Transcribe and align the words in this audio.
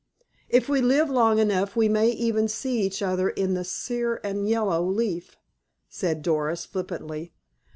"If 0.49 0.67
we 0.67 0.81
live 0.81 1.11
long 1.11 1.37
enough 1.37 1.75
we 1.75 1.87
may 1.87 2.09
even 2.09 2.47
see 2.47 2.79
each 2.81 3.03
other 3.03 3.29
in 3.29 3.53
the 3.53 3.63
sere 3.63 4.19
and 4.23 4.49
yellow 4.49 4.83
leaf," 4.83 5.37
said 5.89 6.23
Doris 6.23 6.65
flippantly. 6.65 7.33